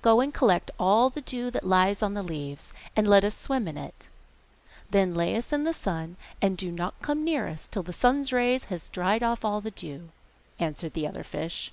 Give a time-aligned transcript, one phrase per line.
[0.00, 3.66] 'Go and collect all the dew that lies on the leaves, and let us swim
[3.66, 4.06] in it.
[4.92, 8.32] Then lay us in the sun, and do not come near us till the sun's
[8.32, 10.10] rays shall have dried off the dew,'
[10.60, 11.72] answered the other fish.